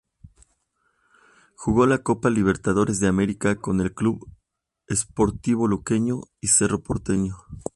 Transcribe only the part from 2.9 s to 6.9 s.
de America con el Club Sportivo Luqueño y Cerro